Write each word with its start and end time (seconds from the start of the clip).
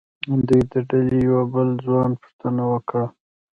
د 0.27 0.29
دوی 0.49 0.61
د 0.71 0.73
ډلې 0.89 1.19
د 1.21 1.23
یوه 1.27 1.43
بل 1.53 1.67
ځوان 1.85 2.11
پوښتنه 2.21 2.63
وکړه. 2.71 3.05